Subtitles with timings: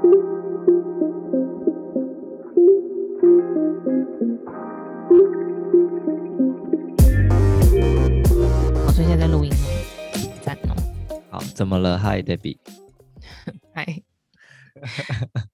[0.00, 0.06] 我
[8.94, 9.50] 最近在录音
[10.40, 10.76] 在哦。
[11.30, 12.58] 好，怎么了？Hi，Debbie。
[13.74, 14.02] 嗨。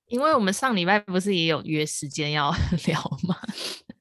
[0.09, 2.51] 因为我们上礼拜不是也有约时间要
[2.87, 3.37] 聊吗？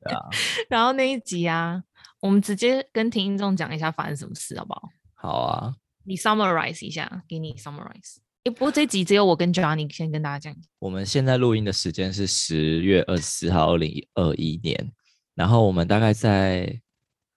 [0.02, 0.20] 对啊。
[0.70, 1.82] 然后那一集啊，
[2.20, 4.90] 我们直接跟听众讲一下发生什么事，好不好？
[5.14, 5.76] 好啊。
[6.04, 8.18] 你 summarize 一下，给你 summarize。
[8.44, 10.54] 哎，不过这集只有我跟 Johnny 先跟大家讲。
[10.80, 14.92] 我们现在录音的时间是十月二十四号，二零二一年。
[15.34, 16.78] 然后我们大概在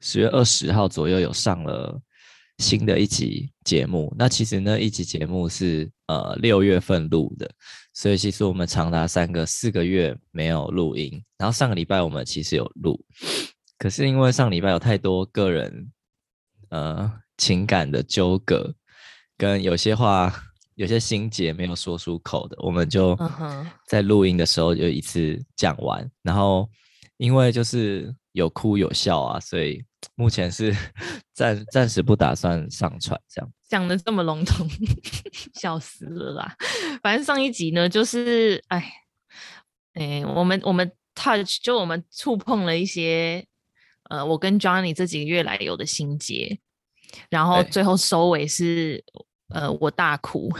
[0.00, 1.96] 十月二十号左右有上了
[2.58, 4.12] 新的一集节目。
[4.18, 7.48] 那其实那一集节目是呃六月份录的，
[7.94, 11.22] 所以其实我们长达三个四个月没有录音。
[11.38, 13.00] 然后上个礼拜我们其实有录，
[13.78, 15.92] 可是因为上礼拜有太多个人
[16.70, 18.74] 呃情感的纠葛，
[19.38, 20.34] 跟有些话。
[20.76, 23.18] 有些心结没有说出口的，我们就
[23.86, 26.02] 在录音的时候就一次讲完。
[26.02, 26.10] Uh huh.
[26.22, 26.70] 然后
[27.16, 29.82] 因为就是有哭有笑啊，所以
[30.16, 30.76] 目前是
[31.32, 33.50] 暂暂时不打算上传这样。
[33.68, 34.68] 讲的这么笼统，
[35.58, 36.54] 笑死了啦！
[37.02, 38.92] 反正上一集呢，就是哎
[39.94, 43.46] 哎，我们我们 touch 就我们触碰了一些
[44.10, 46.60] 呃，我跟 Johnny 这几个月来有的心结，
[47.30, 49.02] 然后最后收尾是。
[49.48, 50.50] 呃，我大哭。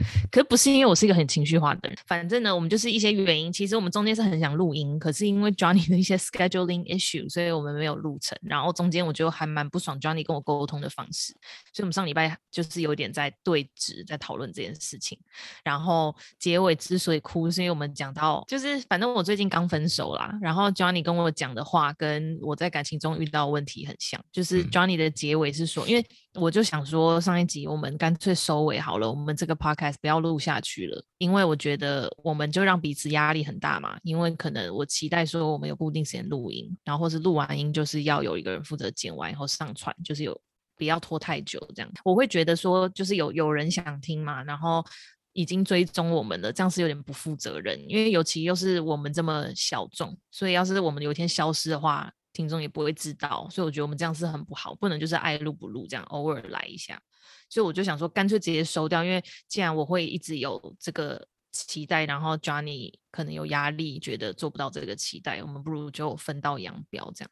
[0.32, 3.52] 可是不是因为我是一个很情绪化的人，反正呢，我们就是一些原因。
[3.52, 8.34] 其实我们中间是很想录音，可是因为 Johnny 的一些 scheduling issue，所以我们没有录成。
[8.40, 11.34] 然后中间我就还蛮不爽 Johnny 跟我沟通的方式，
[11.74, 15.18] 所以我们上礼拜就是有点在对峙，在讨论这件事情。
[15.62, 20.32] 然后结尾之所以哭，是因为我们讲到，就是反正我最近刚分手啦。
[20.40, 24.18] 然后 Johnny 跟我讲的话，跟我在感情中遇到的问题很像。
[24.32, 26.02] 就是 Johnny 的结尾是说，因为
[26.34, 29.96] 我就想说，上一集我们干脆收尾好了，我们这个 podcast。
[30.00, 33.98] 不要录下去了，因为我觉得我们就让彼此压力很大嘛。
[34.04, 40.40] 因为可能我期待说我们有固定时间录音，然后或是录完音就是要有一个人负责剪完以后上传，就是有
[40.76, 41.90] 不要拖太久这样。
[42.04, 44.84] 我会觉得说就是有有人想听嘛，然后
[45.32, 47.76] 已经追踪我们了，这样是有点不负责任。
[47.88, 53.46] 因为尤其又是我们这么小众，所以要是我们有一天消失的话，听众也不会知道。
[53.50, 57.00] 所以我觉得我们这样是很不好，不能就是爱录不录这样，偶尔来一下。
[57.48, 67.30] 所以我就想说，干脆直接收掉，因为既然我会一直有这个期待，然后 Johnny 可能有压力，觉得做不到这个期待，我们不如就分道扬镳这样。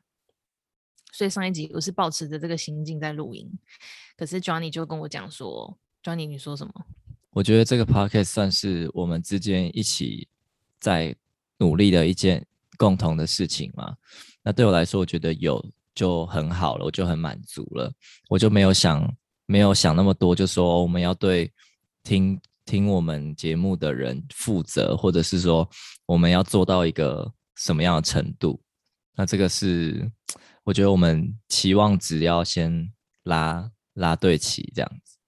[1.13, 3.49] 所以上一集我是抱持着这个心境在录音，
[4.17, 6.73] 可是 Johnny 就跟我讲说，Johnny 你说什么？
[7.31, 10.29] 我觉得这个 podcast 算是我们之间一起
[10.81, 11.15] 在
[11.59, 12.45] 努力的一件
[12.77, 13.97] 共同的事情嘛。
[14.49, 15.63] 那对我来说，我觉得有
[15.95, 17.93] 就很好了，我就很满足了，
[18.31, 19.07] 我就没有想。
[19.45, 21.51] 没有想那么多，就说我们要对
[22.03, 25.69] 听听我们节目的人负责，或者是说
[26.07, 28.59] 我们要做到一个什么样的程度？
[29.17, 30.11] 那这个是
[30.65, 32.91] 我觉得我们期望值要先
[33.25, 35.19] 拉拉对齐这样子。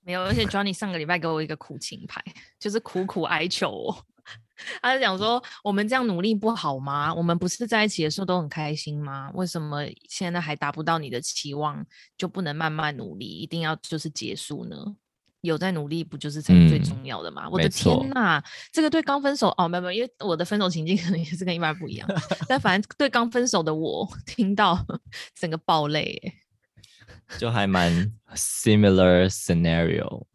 [0.00, 2.22] 没有，而且 Johnny 上个礼拜给我一个苦情牌，
[2.58, 4.06] 就是苦苦哀求我。
[4.82, 7.12] 他就讲说：“我们这样努力不好吗？
[7.14, 9.30] 我们不是在一起的时候都很开心吗？
[9.34, 11.84] 为什么现在还达不到你的期望，
[12.16, 14.76] 就不能慢慢努力，一定要就是结束呢？
[15.42, 22.08] 有在努力不就是才最重要的吗？”嗯、我的天哪，这个对刚分手哦，没有没有，因为我的分手情境可能也是跟一般不一样，
[22.46, 24.78] 但反正对刚分手的我听到
[25.34, 26.34] 整个爆泪，
[27.38, 30.26] 就还蛮 similar scenario。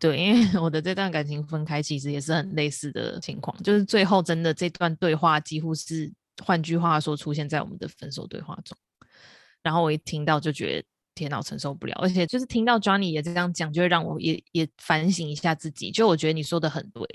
[0.00, 6.10] 对，因为我的这段感情分开，其实也是很类似的情况，就是最后真的这段对话几乎是，
[6.42, 8.74] 换句话说，出现在我们的分手对话中。
[9.62, 15.90] 然后我一听到就觉得天哪，我承受不了，而且就是听到 Johnny 也这样讲，就会让我也也反省一下自己。
[15.90, 17.06] 就我觉得你说的很对，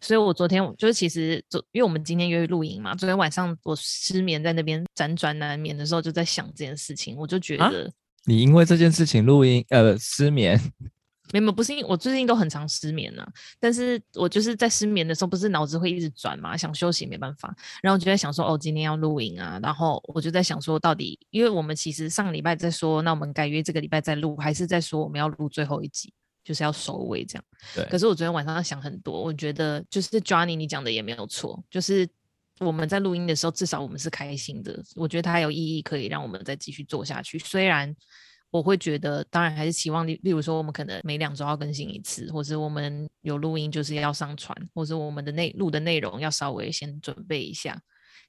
[0.00, 7.90] 所以我昨天就是其实昨，因为我们今天约录音嘛，昨天晚上我失眠在那边辗转难眠的时候，就在想这件事情，我就觉得、啊、
[8.24, 10.60] 你因为这件事情录音呃失眠。
[11.32, 26.12] 没有，不是因为我最近都很常失眠呢、啊，但是我就是在失眠的时候，不是脑子会一直转嘛，想休息没办法，然后就在想说，哦，今天要录影啊，然后我就在想说，到底，因为我们其实上个礼拜在说，那我们改约这个礼拜再录，还是在说我们要录最后一集，
[26.42, 27.44] 就是要收尾这样。
[27.74, 27.84] 对。
[27.86, 32.08] 可是我昨天晚上想很多，我觉得就是 Johnny 你讲的也没有错，就是
[32.58, 37.94] 我们在录音的时候，至少我们是开心的，我觉得它有意义，可以让我们再继续做下去，虽然。
[38.50, 47.80] 我会觉得，当然还是期望例，例如说，我们可能每两周要更新一次，或是我们有录音就是要上传，或是我们的内录的内容要稍微先准备一下。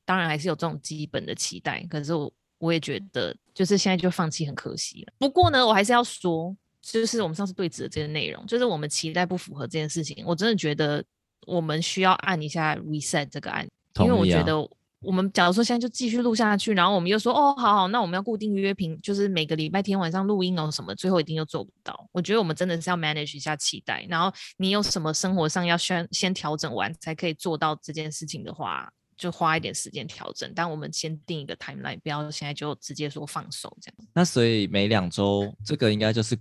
[0.05, 5.13] 当然还是有这种基本的期待，可是我我也觉得，就是现在就放弃很可惜了。
[5.17, 11.03] 不过呢，我还是要说，就是我们上次对质的这个内容，就是我们期待不符合这件事情，我真的觉得
[11.47, 13.67] 我们需要按一下 reset 这个按，
[13.99, 14.55] 因为我觉得
[15.01, 22.07] 我们假如说现在就继续录下去，然后我们又说哦，好好，那我们要固定约评，就是每个礼拜天晚上录音哦什么，最后一定又做不到。
[22.11, 28.91] 我觉得我们真的是要 manage 一下期待，然后你有什么生活上要先先调整完才可以做到这件事情的话。
[29.17, 34.09] 就花一点时间调整，但我们先定一个 timeline，不要现在就直接说放手这样。
[34.15, 36.35] 那所以每两周这个应该就是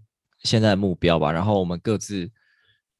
[0.44, 1.30] 现在目标吧。
[1.30, 2.30] 然后我们各自，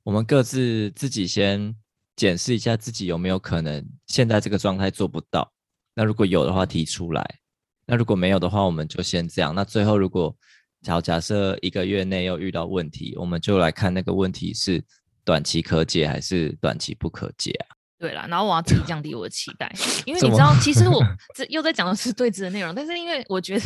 [0.03, 1.75] 我们各自自己先
[2.21, 5.51] 检视一下自己有没有可能现在这个状态做不到。
[5.95, 7.39] 那如果有的话提出来，
[7.87, 9.55] 那如果没有的话我们就先这样。
[9.55, 10.37] 那最后如果
[10.83, 14.85] 假假设一个月内又遇到问题，我们就来看那个问题是
[15.25, 17.73] 短期可解还是短期不可解啊。
[17.99, 19.75] 对啦，然后我要自己降低我的期待，
[20.05, 21.03] 因为你知道，其实我
[21.35, 23.63] 这又在讲的是对峙的内容，但是因为我觉得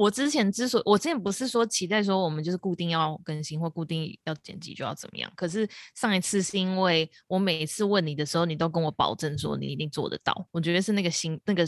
[0.00, 11.66] 我之前之所以我之前不是说期待说我们就是固定要更新或固定要剪辑就要怎么样，可是上一次是因为我每一次问你的时候，你都跟我保证说你一定做得到，我觉得是那个心那个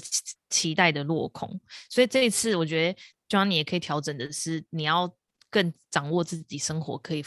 [0.49, 2.99] 期待的落空，所以这一次我觉得
[3.29, 5.15] Johnny 也可以调整的是，你要
[5.51, 7.23] 更掌握自己生活可以。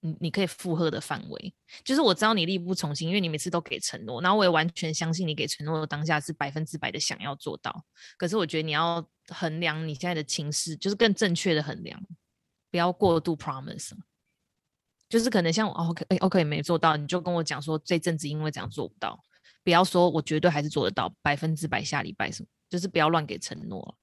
[0.00, 1.54] 你你可以负荷的范围，
[1.84, 7.84] 就是我知道你力不从心，因为你每次都给承诺，然后我也完全相信你给承诺的当下是百分之百的想要做到。
[8.16, 12.00] 可是我觉得你要衡量你现在的情势，就是更正确的衡量，
[12.70, 13.92] 不要过度 promise。
[15.08, 19.18] 就是可能像我 OK OK 没做到，你就跟我讲说这阵子因为这样做不到，
[19.64, 23.96] 不要说我绝对还是做得到百分之百下礼拜什么，就是不要乱给承诺。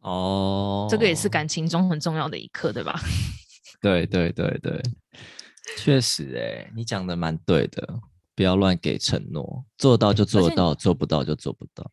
[0.00, 3.00] 哦，这个也是感情中很重要的一课，对吧？
[3.80, 4.82] 对对对对，
[5.78, 8.00] 确实哎，你讲的蛮对的，
[8.34, 11.90] 不要乱给承诺，做到就做到，做不到就做不到，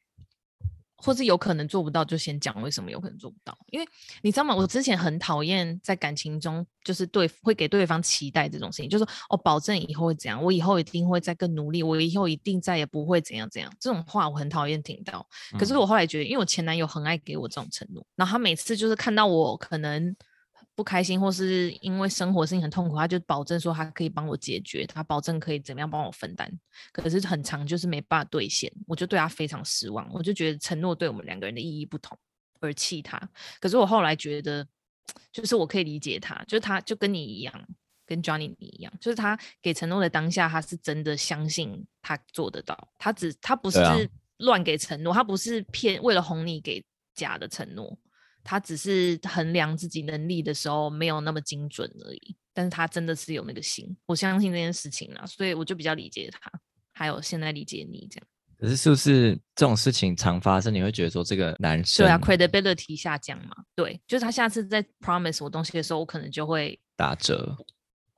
[0.98, 3.88] 或是有可能做不到就先讲为什么有可能做不到，因为
[4.22, 4.54] 你知道吗？
[4.54, 15.25] 我之前很讨厌在感情中就是对会给对方期待这种事情，就是说哦，保证以后会怎样，我以后一定会再更努力，我以后一定再也不会怎样怎样，这种话我很讨厌听到。
[15.57, 20.16] 可是我后来觉得，因为我前男友很爱给我这种承诺，然后他每次就是看到我可能。
[20.77, 26.47] 不开心，或是因为生活事情很痛苦，他就保证说他可以帮我解决，他保证可以怎么样帮我分担。
[26.91, 30.07] 可是很长就是没办法兑现，我就对他非常失望。
[30.13, 32.15] 我就觉得承诺对我们两个人的意义不同，
[32.59, 33.19] 而气他。
[33.59, 34.68] 可是我后来觉得，
[35.31, 37.68] 就是我可以理解他，就是他就跟你一样，
[38.06, 42.88] 跟 Johnny 你一样，就是他给承诺的当下，他是真的相信他做得到。
[43.00, 43.79] 他只他不是
[44.38, 46.85] 乱给承诺，他不是骗为了哄你给
[47.15, 47.97] 假的承诺。
[48.50, 56.40] 他只是衡量自己能力的时候没有那么精准而已，但是他真的是有那个心，我相信这件事情啊，所以我就比较理解他，
[56.94, 58.28] 还有现在理解你这样。
[58.58, 60.74] 可是是不是这种事情常发生？
[60.74, 63.54] 你会觉得说这个男生对啊，credibility 下降嘛？
[63.76, 67.54] 对，就是他下次再 promise 我东西的时候，我可能就会打折。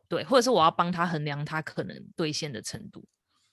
[0.07, 3.03] 对，或者是我要帮他衡量他可能兑现的程度。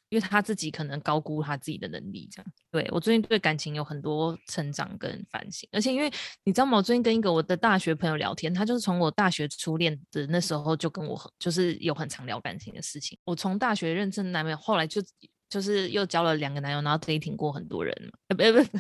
[0.09, 2.53] 因为他自己可能高估他自己的能力，这样。
[2.71, 6.11] 对，我最近对感情有很多成长跟反省，而且因为
[6.45, 6.79] 你知道吗？
[6.79, 13.19] 我最近跟一个我的大学朋友聊天，他就是从我大学初恋的那时候就跟我就是有很常聊感情的事情。
[13.25, 15.03] 我从大学认识男朋友，后来就
[15.49, 18.19] 就是又交了两个男友，然后 dating 过很多人嘛。
[18.29, 18.79] 呃，不不，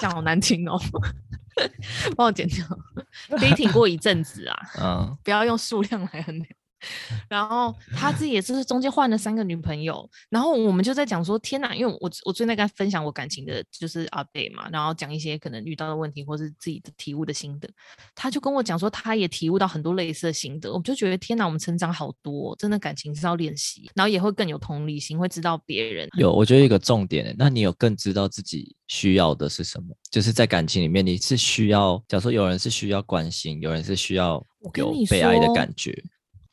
[0.00, 0.78] 讲好难听哦，
[2.16, 2.64] 帮我剪掉。
[3.38, 6.48] dating 过一阵子啊，嗯，不要用数量来衡量。
[7.28, 17.68] 然后他自己也是中间换了三个女朋友，然后我们就在讲说，天哪，因为我我最近在跟他分享我感情的就是 update 嘛，然后讲一些可能遇到的问题或是自己的体悟的心得，
[18.14, 29.94] 他就跟我讲说，他也体悟到很多类似的心得，我就觉得天哪，我们成长好多，真的感情是要练习，然后也会更有同理心，会知道别人有，我觉得一个重点，那你有更知道自己需要的是什么？
[30.10, 36.02] 就是在感情里面，你是需要，假如说有人是需要关心，有人是需要有被爱的感觉。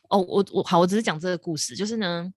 [0.09, 2.31] 哦，我我好，我只是讲这个故事，就是呢，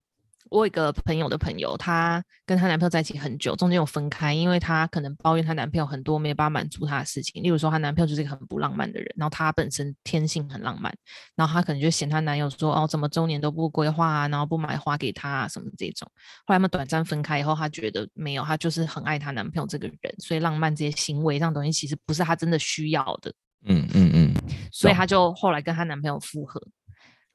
[0.50, 10.92] 我有一个朋友的朋友，她跟她男朋友在一起很久，中间有分开，因为她可能抱怨她男朋友很多没办法满足她的事情，例如说她男朋友就是一个很不浪漫的人，然后她本身天性很浪漫，
[11.36, 16.10] 然后她可能就嫌她男友说哦，怎么周年都不规划啊，然后不买花给她啊什么这种。
[16.46, 23.32] 后来他们短暂分开以后，她觉得没有，她就是很爱她男朋友这个人，所以浪漫这些行为这样东西其实不是她真的需要的。
[23.66, 24.34] 嗯嗯嗯，
[24.72, 26.60] 所以她就后来跟她男朋友复合。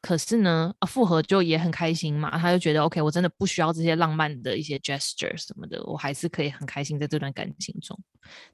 [0.06, 8.00] 可是呢，啊，复合就也很开心嘛，他就觉得 OK，我真的不需要这些浪漫的一些 gesture 什么的，我还是可以很开心在这段感情中。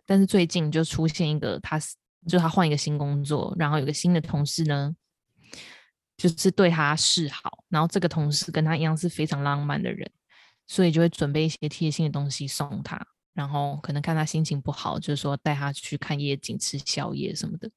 [0.05, 1.77] 但是最近就出现一个，他
[2.25, 4.95] 就他换一个新工作，然后有个新的同事呢，
[6.15, 10.09] 就是对他示好，然后这个同事跟他一样是非常浪漫的人，
[10.67, 12.97] 所以就会准备一些贴心的东西送他，
[13.33, 17.69] 然后可能看他心情不好，就是说带他去看夜景、吃宵夜什么的。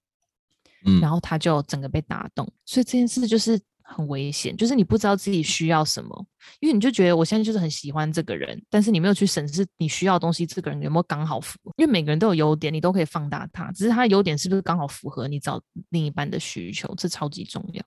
[1.00, 6.26] 然后他就整个被打动，所以这件事就是很危险，就是你不知道自己需要什么，
[6.60, 11.72] 因为你就觉得我现在就是很喜欢这个人，但是你没有去审视你需要的东西，这个人有没有刚好符合？
[11.76, 15.60] 因为每个人都有优点，你都可以放大他，只是他的优点是不是刚好符合你找
[15.90, 17.84] 另一半的需求，这超级重要。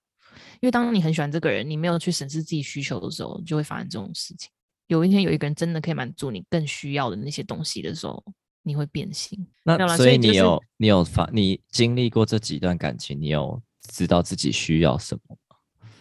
[0.62, 4.50] 因为当你很喜欢这个人，你没有去审视自己需求的时候，就会发生这种事情。
[4.88, 8.24] 有一天有一个人真的可以满足你更需要的那些东西的时候，
[8.68, 9.48] 你会变心。
[9.64, 15.56] 那所以你有、就是、你有发你经历过这几段感情，你有知道自己需要什么吗？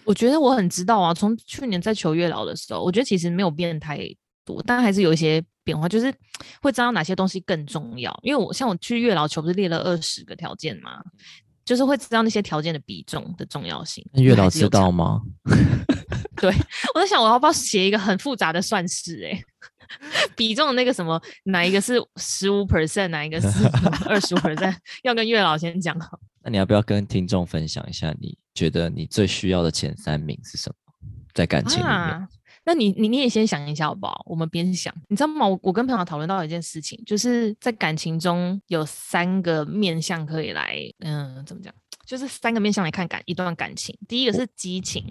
[0.05, 1.15] 我觉得我很知道啊。
[1.15, 3.99] 从去年在求月老的时候，我觉得其实没有变太
[4.45, 6.13] 多，但还是有一些变化，就是
[6.61, 8.17] 会知道哪些东西更重要。
[8.23, 11.03] 因为我像我去月老求，不是列了二十个条件吗？
[11.65, 14.05] 就是会知道那些条件的比重的重要性。
[14.13, 15.21] 月老知道吗？
[16.41, 16.55] 对，
[16.95, 19.25] 我在想我要不要写一个很复杂的算式？
[19.25, 19.43] 哎，
[20.37, 23.49] 比重那个什么，哪一个是十五 percent，哪一个是
[24.07, 24.77] 二十五 percent？
[25.03, 26.19] 要跟月老先讲好。
[26.43, 28.15] 那你要不要跟听众分享一下？
[28.21, 30.77] 你觉得你最需要的前三名是什么？
[31.35, 31.93] 在感情里面？
[31.93, 32.29] 啊
[32.69, 34.25] 那你你你也先想一下好不好？
[34.27, 35.47] 我们边想，你知道吗？
[35.47, 41.73] 我我跟朋友讨论到一件事情，就是在感情中有三个面向可以来，嗯，怎么讲？
[42.05, 43.97] 就是三个面向来看感一段感情。
[44.09, 45.05] 第一个是激情，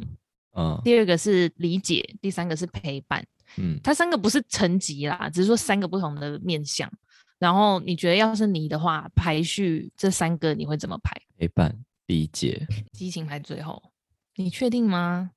[0.57, 3.25] 嗯，第二个是理解，第三个是陪伴。
[3.57, 6.91] 嗯，它三个不是层级啦，只是说三个不同的面向。
[7.37, 11.13] 然后你觉得要是你的话，排序这三个你会怎么排？
[11.37, 13.81] 陪伴、理解、激情排最后。
[14.37, 15.31] 你确定吗？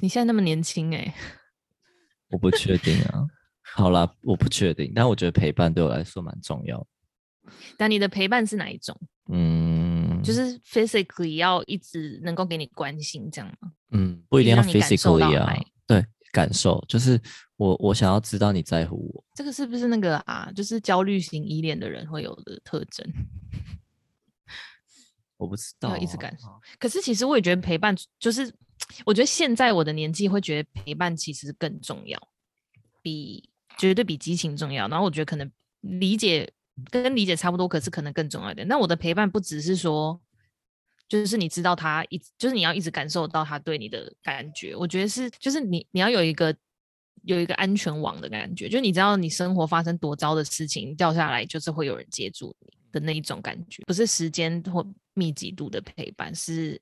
[0.00, 1.14] 你现在那么年轻诶、欸。
[2.30, 3.26] 我不确定啊，
[3.74, 6.86] 好啦，我不确定，但我觉得陪伴对我来说蛮重要。
[7.76, 8.98] 但你的陪伴是哪一种？
[9.28, 13.72] 嗯，就是 physically 要一直能够给你关心这样吗？
[13.90, 15.54] 嗯，不一定要 physically 啊，
[15.86, 17.20] 对，感受就是
[17.62, 19.24] 我我想要知道你在乎我。
[19.34, 20.50] 这个是不是那个啊？
[20.54, 23.06] 就是焦虑型依恋的人会有的特征？
[25.36, 26.46] 我不知道、啊，一直感受。
[26.78, 28.52] 可是其实我也觉得陪伴就是。
[29.06, 32.18] 我觉得现在我的年纪会觉得陪伴其实更重要，
[33.00, 34.88] 比绝对比激情重要。
[34.88, 35.50] 然后我觉得可能
[35.82, 36.52] 理解
[36.90, 38.66] 跟理解差不多，可是可能更重要一点。
[38.66, 40.20] 那我的陪伴不只是说，
[41.08, 44.74] 就是你知道他一，就是你要一直感受到他对你的感觉。
[44.74, 46.54] 我觉得是，就是你你要有一个
[47.22, 56.80] 有一个安全网的感觉，就你知道你生活发生多糟的事情掉下来，就是会有人接住你的那一种感觉，不是时间或密集度的陪伴，是。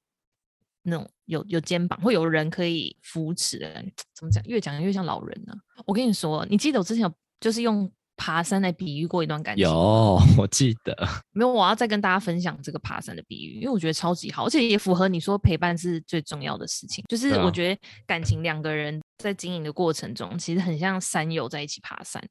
[0.83, 4.43] 那种有有肩膀，会有人可以扶持的感觉，怎么讲？
[4.45, 5.53] 越讲越像老人呢、
[5.85, 7.89] 我跟你说，你记得我之前有就是用
[8.21, 9.63] 爬山来比喻过一段感情。
[9.63, 10.95] 有，我记得。
[11.33, 17.03] 没有，我要再跟大家分享这个爬山的比喻，因为我觉得超级好，而且也符合你说陪伴是最重要的事情。
[17.09, 22.23] 就是我觉得感情两个人在经营的过程中，其实很像山友在一起爬山。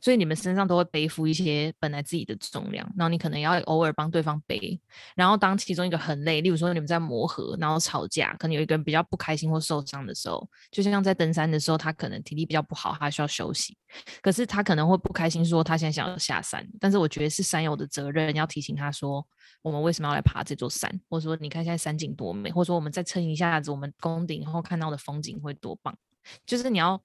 [0.00, 4.80] 所以你们身上都会背负一些本来自己的重量，然后你可能要偶尔帮对方背。
[5.14, 13.76] 然后当其中一个很累，例如说你们在磨合，然后吵架，可能有一个人比较不开心或受伤的时候，就像在登山的时候，他可能体力比较不好，他需要休息。
[14.20, 16.66] 可是他可能会不开心，说他现在想要下山。
[16.80, 19.26] 但是我觉得是山友的责任，要提醒他说，
[19.62, 25.96] 我们为什么要来爬这座山，或者说你看现在山景多美，或者说我们再撑一下子，我们攻顶后看到的风景会多棒。
[26.44, 27.00] 就是你要。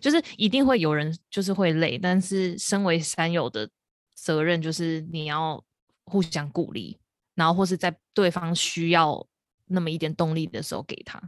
[0.00, 3.68] 就是一定会有人就是会累，但是身为三友的
[4.14, 5.62] 责任就是你要
[6.04, 6.98] 互相鼓励，
[7.34, 9.26] 然后或是在对方需要
[9.66, 11.20] 那么一点动力的时候给他，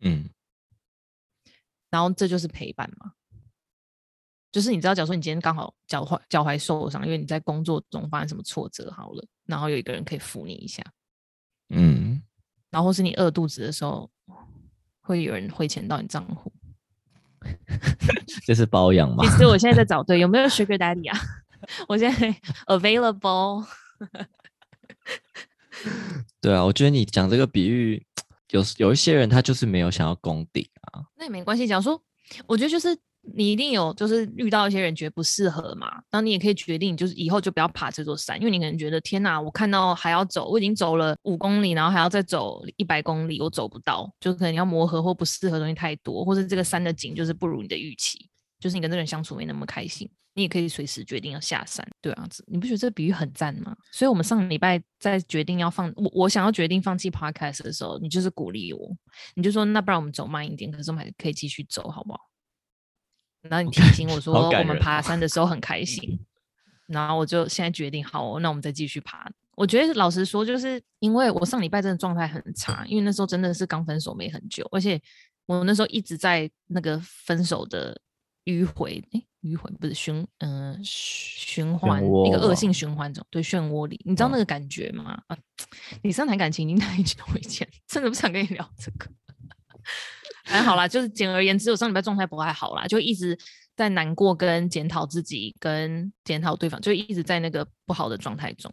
[0.00, 0.28] 嗯，
[1.90, 3.12] 然后这就是陪伴嘛。
[4.50, 10.84] 就是你知道，假如说你今天刚好脚踝脚踝受伤，因为你在工作中发生什么挫折好了，然后有一个人可以扶你一下，
[11.70, 12.22] 嗯，
[12.68, 14.10] 然后或是你饿肚子的时候，
[15.00, 16.52] 会有人汇钱到你账户。
[18.46, 19.24] 这是包养吗？
[19.24, 21.18] 其实我现在在找对，有没有 Sugar Daddy 啊？
[21.88, 22.34] 我现在
[22.66, 23.64] available。
[26.40, 28.04] 对啊，我觉得你讲这个比喻，
[28.50, 31.02] 有有一些人他就是没有想要功底啊。
[31.16, 32.00] 那也没关系，假如说，
[32.46, 32.96] 我觉得就是。
[33.34, 53.76] 你一定有，就是遇到一些人觉得不适合嘛，那你也可以决定，就是以后就不要爬这座山，因为你可能觉得天哪，我看到还要走，我已经走了五公里，然后还要再走一百公里，我走不到，就可能要磨合或不适合东西太多，或者这个山的景就是不如你的预期，就是你跟这个人相处没那么开心，你也可以随时决定要下山，对啊，你不觉得这个比喻很赞吗？
[53.92, 58.90] 所以我们上礼拜在决定要放我我想要决定放弃 podcast 的时候，你就是鼓励我，
[59.36, 62.18] 你就说那不然我们走慢一点，可是我们还可以继续走，好不好？
[63.42, 66.18] 然后你提醒我说我们爬山的时候很开心，
[66.86, 69.30] 然后我就现在决定好，那我们再继续爬。
[69.54, 75.00] 我觉得老实说，就是因为我上礼拜真的状态很差，因为那时候真的是刚分手没很久，而且
[75.46, 78.00] 我那时候一直在那个分手的
[78.46, 85.20] 迂回，诶，迂回不是循嗯、呃、循环一个恶性循环中，对，漩涡里，你知道那个感觉吗？
[85.28, 85.38] 嗯、啊，
[86.02, 89.10] 你上谈感情已经太久以前，真的不想跟你聊这个。
[90.44, 93.38] 还好啦，就是简而言之，我上礼拜状态不太好啦，就一直
[93.76, 98.72] 在难过跟检讨自己，跟检讨对方，就一直在那个不好的状态中。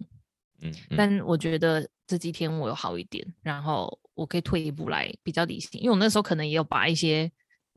[0.61, 7.31] 嗯，嗯，但我觉得这几天我有好一点，然后我可以退一步来比较理性，因为我那时候可能也有把一些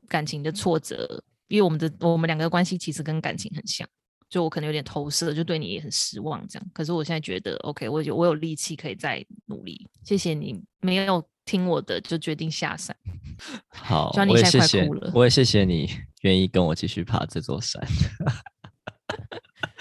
[0.09, 3.89] 感情的挫折，因为我们的我们两个关系其实跟感情很像，
[4.29, 6.69] 就我可能有点投射，就对你也很失望这样。
[6.73, 9.89] 可是我现在觉得 OK，我有我有力气可以再努力。
[10.03, 12.97] 谢谢你没有听我的就决定下山。
[13.69, 15.91] 好，我也谢谢，我也谢谢你
[16.23, 17.83] 愿意跟我继续爬这座山。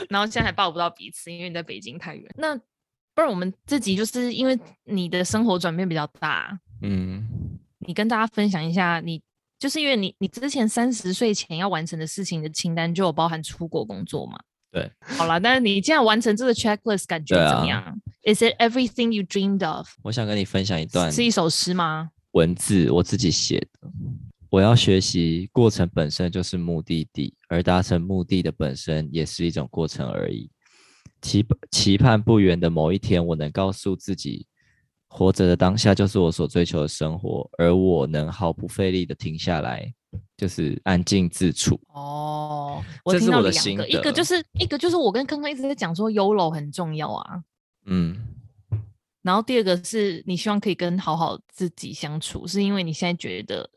[0.09, 2.29] 然后现在还抱不到彼此，因为你在北京太远。
[2.35, 2.55] 那
[3.13, 7.27] 不然我们自己就是因为你的生活转变比较大，嗯，
[7.79, 9.23] 你跟大家分享一下你，你
[9.59, 14.37] 就是因为你你之前三十岁前要完成的事情的清单就有包含出国工作嘛？
[14.71, 18.01] 对，好了，但是你这样完成这个 checklist 感觉怎么样？
[18.23, 19.87] 啊？Is it everything you dreamed of？
[20.03, 22.11] 我想跟你分享一段，是一首诗吗？
[22.31, 23.91] 文字我自己写的。
[24.49, 30.49] 我要学习，过程本身就是目的地，而达成目的的本身也是一种过程而已。
[31.21, 34.45] 期期盼不远的某一天，我能告诉自己，
[35.07, 39.93] 活着的当下就是我所追求的生活，而我能毫不费力的停下来，
[40.35, 41.79] 就是安静自处。
[41.93, 47.41] 哦，我听到两个，这是我的心得，一个就是一个就是我跟康康一直在讲说，YOLO 很重要啊。
[47.91, 48.17] 嗯，
[49.21, 53.69] 然后第二个是你希望可以跟好好自己相处，是因为你现在觉得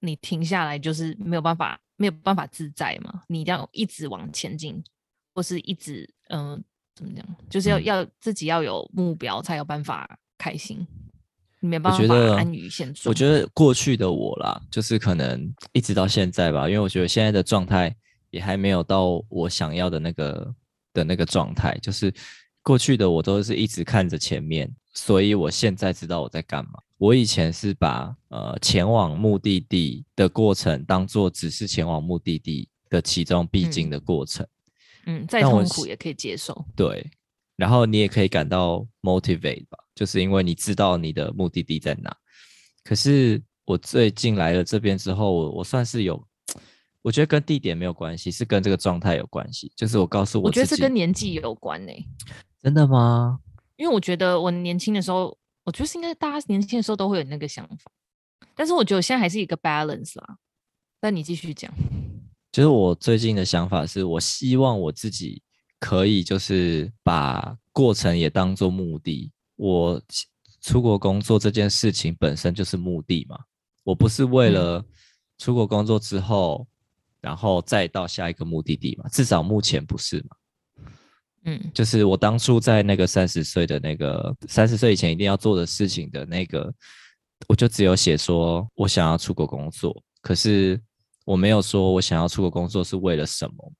[0.00, 3.22] 你停下来就是没有办法，没有办法自在嘛？
[3.28, 4.82] 你要一直往前进，
[5.34, 6.50] 或是一直嗯。
[6.50, 6.60] 呃
[6.98, 7.24] 怎么讲？
[7.48, 10.84] 就是要、嗯、要自己要有目标，才有办法开心。
[11.60, 13.08] 你没办法安于现状。
[13.08, 17.94] 我觉得过去的我啦，就是可能一直到现在吧，因为我觉得现在的状态
[18.30, 20.54] 也还没有到我想要的那个
[20.92, 21.78] 的那个状态。
[21.80, 22.12] 就是
[22.68, 26.72] 过去的我都是一直看着前面，所以我现在知道我在干嘛。
[26.98, 34.46] 我以前是把呃前往目的地的过程当做只是前往目的地的其中必经的过程。
[35.06, 36.62] 嗯嗯，再痛苦也可以接受。
[36.76, 37.10] 对，
[37.56, 42.14] 然后你也可以感到 motivate 吧，就是因为你知道你的目的地在哪。
[42.84, 46.22] 可是我最近来了这边之后，我我算是有，
[47.00, 49.72] 我觉得跟地点没有关系，是跟这个状态有关系。
[49.74, 52.04] 就是我告诉我，我觉得是跟年纪有关呢、欸。
[52.62, 53.40] 真的吗？
[53.76, 57.90] 因为我觉得我年轻的时候，我觉得是应该大家年轻的时候都会有那个想法，
[58.54, 60.36] 但是我觉得我现在还是一个 balance 啦。
[61.00, 61.72] 那你继续讲。
[62.50, 65.40] 其实我最近的想法是，我希望我自己
[65.78, 69.30] 可以就是把过程也当做目的。
[69.54, 70.02] 我
[70.60, 73.38] 出国工作这件事情本身就是目的嘛，
[73.84, 74.84] 我不是为了
[75.36, 76.66] 出国工作之后，
[77.20, 80.36] 然后再到下一个目的地嘛，至少目前不是嘛。
[81.48, 86.72] 嗯，就是我当初在那个三十岁的那个三十岁以前一定要做的事情的那个，
[87.46, 90.80] 我就只有写说我想要出国工作，可是。
[91.28, 93.72] 我没有说我想要出国工作是为了什么，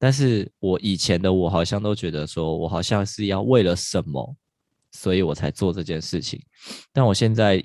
[0.00, 4.36] 但是我以前的我好像都觉得说我好像是要为了什么，
[4.90, 6.42] 所以我才做这件事情。
[6.92, 7.64] 但我现在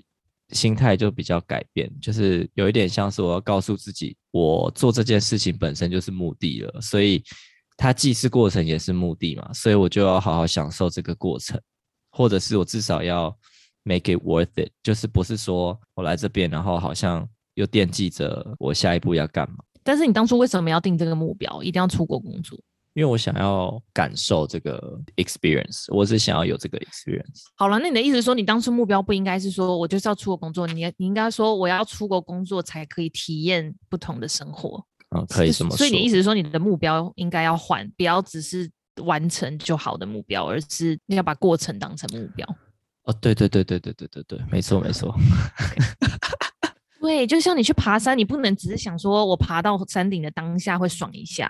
[0.49, 7.23] 心态就比较改变，就是有一点像是我要告诉自己，我做这件事情本身就是目的了，所以
[7.77, 11.57] 它既是过程也是目的嘛，所以我就要好好享受这个过程，
[12.11, 13.33] 或者是我至少要
[13.83, 17.25] make it worth it，就是不是说我来这边然后好像。
[17.57, 19.55] 又惦记着我下一步要干嘛？
[19.81, 22.55] 但是你当初为什么要定这个目标，一定要出国工作？
[22.93, 27.45] 因为我想要感受这个 experience，我是想要有这个 experience。
[27.55, 34.85] 好了，那你的意思是说，你当初目标不应该是说我就是要出国工作，你你应该说我要出国工作才可以体验不同的生活。
[35.15, 35.77] 嗯，可以这么说。
[35.77, 38.69] 所以你意思是说，你的目标应该要换，不要只是
[39.03, 42.47] 完成就好的目标，而是你要把过程当成目标。
[43.03, 45.15] 哦，对对对对对对对对，没错没错。
[46.99, 51.49] 对，就像你去爬山，你不能只是想说我爬到山顶的当下会爽一下，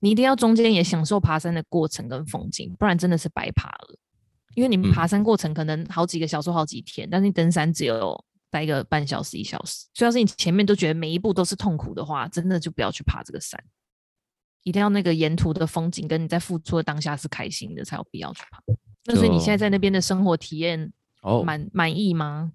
[0.00, 3.96] 你一定要中间也享受爬山的过程跟风景，不然真的是白爬了。
[4.54, 9.86] 因为你们爬山过程可能好几个小时、好几天，嗯、但是你登山只有待个半小时、一小时。
[9.94, 13.62] 所以要是你前面都觉得每一步都是痛苦的话，真的就不要去爬这个山。
[14.62, 18.62] 一定要那个沿途的风景跟你在付出的当下是开心的，才有必要去爬。
[19.04, 22.52] 那所以你现在在那边的生活体验哦，满满意吗？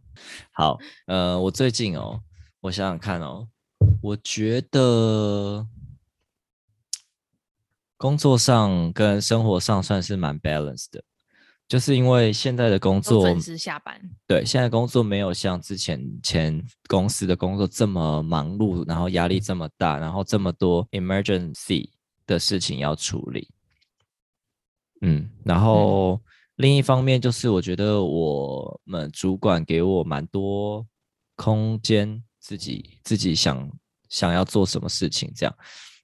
[0.51, 0.77] 好，
[1.08, 2.21] 呃，我最近哦。
[2.62, 3.49] 我想想看哦，
[4.01, 5.67] 我觉得
[7.97, 11.03] 工作上跟生活上算是蛮 balance 的，
[11.67, 21.89] 就是因为现在的工作准时下班，对，现在工作没有像之前前公司的工作这么忙碌，然后压力这么大，然后这么多 emergency，
[22.28, 23.49] 的事情要处理。
[25.02, 26.21] 嗯，然后
[26.58, 30.86] 另一方面就是我觉得我们主管给我蛮多
[31.36, 33.69] 空间，自己自己想
[34.10, 35.56] 想要做什么事情这样。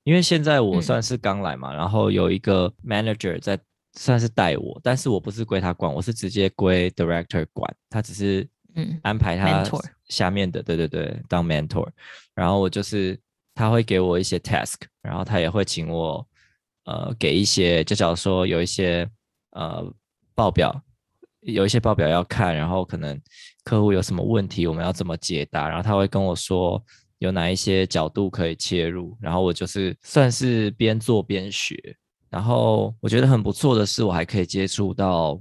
[0.03, 3.59] 因为现在我算是刚来嘛，嗯、然后有一个 manager 在
[3.99, 9.63] 算是带我，但是我不是归他管，我是直接归 director 管，他只是嗯安排他
[10.07, 11.87] 下面的，嗯、对对对，当 mentor，
[12.33, 13.19] 然后我就是
[13.53, 16.25] 他会给我一些 task，然后他也会请我
[16.85, 19.07] 呃给一些，就假如说有一些。
[19.53, 19.83] 呃，
[20.35, 20.79] 报表
[21.41, 23.19] 有一些报表要看，然后可能
[23.63, 26.81] 客户有什么问题，我们要怎么解答，然后他会跟我说
[27.17, 31.75] 有哪一些角度可以切入，然后我就是算是边做边学，
[32.29, 35.39] 然后我觉得很不错的是，我还可以接触到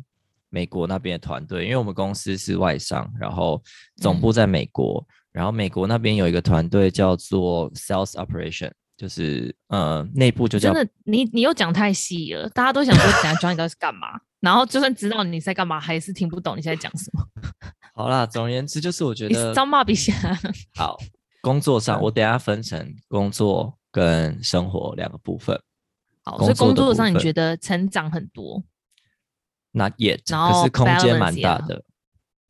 [0.50, 3.62] 美国那边的团队，因为我们公司是外商，然后
[3.96, 8.72] 总部在美国，嗯、然后美国那边有一个团队叫做 Sales Operation。
[8.98, 14.08] 就是呃，内部就叫真的，你你又讲太细了，大家都想说等下 Johnny 到底是干嘛，
[14.40, 17.24] 然后就算知道你在干嘛，还是听不懂你现在讲什么。
[17.94, 20.12] 好啦，总而言之就是我觉得张骂比下
[20.74, 20.98] 好，
[21.40, 25.56] 工作上我等下分成工作跟生活两个部分。
[26.30, 28.62] 好，所以工作上你觉得成长很多
[29.72, 31.84] ？Not yet，可是空间蛮大的。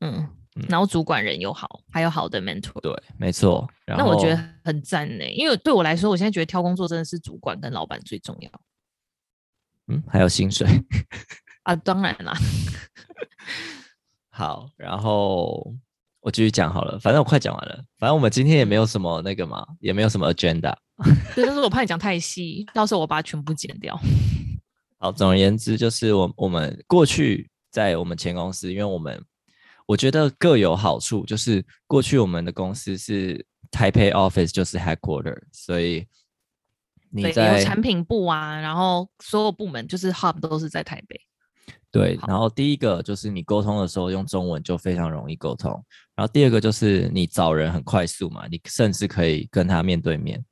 [0.00, 0.28] 嗯。
[0.68, 2.80] 然后主管人又好，还有好的 mentor。
[2.80, 3.64] 对，没错。
[3.86, 8.50] 那我觉得很赞呢，因为对我来说，我现在觉得挑工作真的是主管跟老板最重要。
[9.86, 10.66] 嗯，还有薪水
[11.62, 12.36] 啊，当然啦。
[14.30, 15.72] 好，然后
[16.28, 17.82] 我继续讲好了，反正我快讲完了。
[17.98, 20.76] 反正我们今天也没有什么那个嘛，也没有什么 agenda。
[21.34, 23.98] 对，但是我怕你讲太细，到时候我把它全部剪掉。
[25.00, 29.18] 好，总而言之，就是我我们过去在我们前公司，因为我们。
[29.86, 36.06] 我觉得各有好处，就是过去我们的公司是台北 office，就是 headquarter，所以
[37.10, 41.18] 你在有产品部啊，然后所有部门就是 hub 都是在台北。
[41.98, 45.70] 对，然后第一个就是你沟通的时候用中文就非常容易沟通，
[46.14, 50.42] 然后第二个就是你找人很快速嘛，你甚至可以跟他面对面。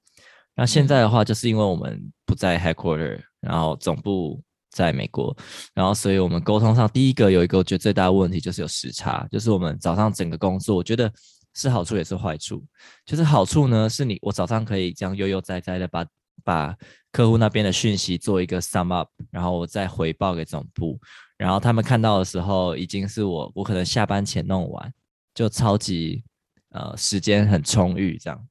[0.54, 4.42] 那现在的话，就是因为我们不在 headquarter，然后总部。
[4.68, 5.35] 在美国，
[5.72, 11.11] 然后所以我们沟通上第一个有一个我觉得最大的问题就是有时差，就是我们早上整个工作，我觉得
[11.54, 12.62] 是好处也是坏处。
[13.06, 16.06] 就是好处呢，是你我早上可以这样悠悠哉哉的把
[16.44, 16.76] 把
[17.11, 21.00] 客户那边的讯息做一个 sum up，然后我再回报给总部，
[21.37, 24.92] 然后他们看到的时候已经是我我可能下班前弄完，
[25.35, 26.22] 就超级
[26.70, 28.46] 呃时间很充裕这样。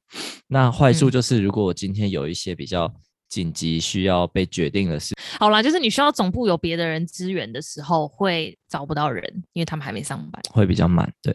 [0.46, 2.92] 那坏处就是如果我今天有一些比较。
[3.28, 11.12] 紧急需要被决定的事，好啦，就是你需要总部有别的人支援的时候，会找不到人，因为他们还没上班，会比较慢。
[11.20, 11.34] 对，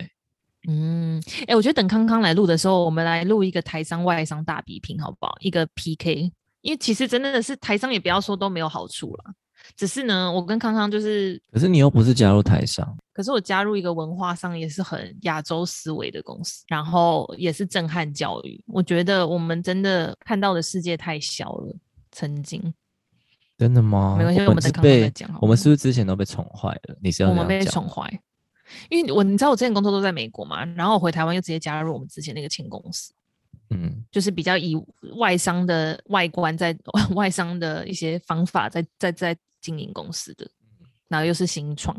[0.69, 5.35] 嗯，哎、欸，我觉得等康康来录的时候，我们来录一个台商外商大比拼，好不好？
[5.41, 9.33] 一个 PK，因为其实真的是台商也不要说都没有好处了，
[9.75, 12.97] 只是呢，我跟康康就是，可是你又不是加入台商。
[13.13, 18.63] 可是我加入一个文化上也是很亚洲思维的公司，然后也是震撼教育。
[18.67, 21.75] 我觉得我们真的看到的世界太小了。
[22.13, 22.73] 曾经，
[23.57, 24.17] 真的吗？
[24.17, 25.39] 没关系，我们等康康再讲。
[25.41, 26.97] 我们是不是之前都被宠坏了？
[27.01, 28.21] 你是要我们被宠坏？
[28.89, 33.13] 因为我你知道我之前工作都在美国嘛，然后我回台湾又直接加入我们之前那个前公司，
[33.69, 34.75] 嗯，就是比较以
[35.17, 36.77] 外商的外观在
[37.15, 40.49] 外商的一些方法在在在经营公司的。
[41.07, 41.93] 然后又是新创，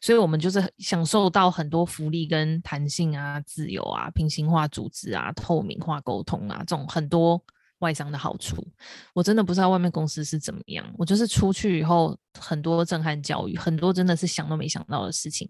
[0.00, 7.40] 所以我们就是享受到很多福利跟弹性啊、自由啊、平行化组织啊、透明化沟通啊，这种很多。
[7.80, 8.66] 外商的好处，
[9.12, 10.84] 我真的不知道外面公司是怎么样。
[10.96, 15.48] 我就是出去以后，很多震撼教育，很多真的是想都没想到的事情。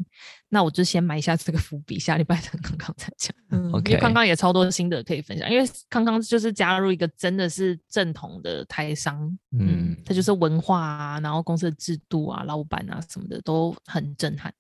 [0.49, 3.35] 那我就先埋下这个伏笔，下礼拜等康康再讲。
[3.51, 3.89] 嗯，Okay.
[3.89, 5.51] 因为康康也超多心得可以分享。
[5.51, 14.53] 因为康康就是加入一个真的是正统的台商，嗯，他就是文化啊，然后公司的制度啊、老板啊什么的都很震撼。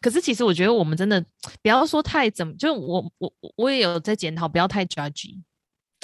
[0.00, 1.24] 可是其实我觉得我们真的
[1.62, 5.40] 不要说太怎么，就我我我也有在检讨，不要太 judgy。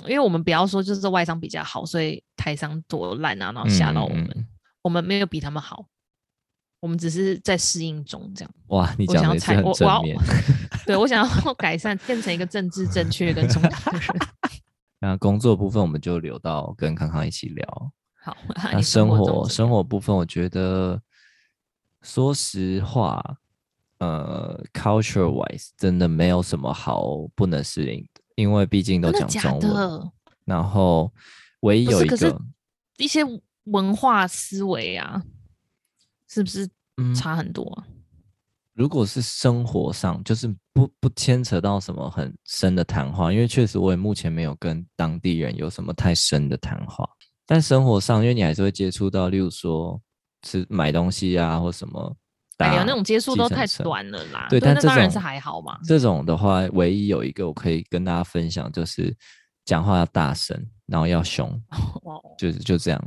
[0.05, 4.25] 因为我们不要说就是外商比较好，所以台商多烂啊，然后吓到我们。
[4.37, 4.47] 嗯、
[4.83, 5.87] 我们没有比他们好，
[6.81, 8.55] 我们只是在适应中这样。
[8.69, 10.17] 哇，你讲的是很正面。
[10.17, 10.33] 我我要
[10.87, 14.03] 对，我想 要改善，变成一个政治正确跟中立的人。
[15.01, 17.93] 那工作部分我们就留到跟康康一起聊。
[18.21, 18.37] 好，
[18.73, 21.01] 那生活生活部分，我觉得
[22.03, 23.23] 说实话，
[23.99, 28.21] 呃，culture wise 真的没有什么好不能适应的。
[28.38, 30.12] 因为毕竟都讲中文，的？
[30.44, 31.12] 然后
[31.62, 32.33] 唯一有一个是
[32.96, 33.20] 一些
[33.64, 35.20] 文化思维啊，
[36.29, 36.68] 是不是
[37.16, 37.85] 差很多啊？
[37.88, 37.94] 嗯，
[38.74, 47.05] 如果是生活上，就是不不牵扯到什么很深的谈话，因为确实我也目前没有跟当地人有什么太深的谈话。
[47.44, 50.01] 但生活上，因为你还是会接触到，例如说
[50.42, 52.16] 吃买东西啊，或什么。
[52.59, 54.47] 哎呀，那种接触都太短了啦。
[54.51, 55.79] 对，但这当然是还好嘛。
[55.85, 59.16] 这种的话，唯一有一个我可以跟大家分享，就是
[59.64, 61.49] 讲话要大声，然后要凶，
[62.03, 63.01] 哦、就是就这样。